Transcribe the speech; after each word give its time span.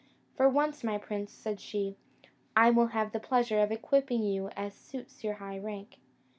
"For 0.35 0.49
once, 0.49 0.83
my 0.83 0.97
prince," 0.97 1.31
said 1.31 1.59
she, 1.59 1.95
"I 2.57 2.71
will 2.71 2.87
have 2.87 3.11
the 3.11 3.19
pleasure 3.19 3.59
of 3.59 3.71
equipping 3.71 4.23
you 4.23 4.47
as 4.57 4.73
suits 4.73 5.23
your 5.23 5.35
high 5.35 5.59
rank." 5.59 5.99